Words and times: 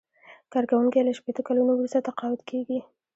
کارکوونکی 0.53 0.99
له 1.07 1.11
شپیته 1.17 1.41
کلونو 1.47 1.71
وروسته 1.73 2.03
تقاعد 2.07 2.39
کیږي. 2.49 2.79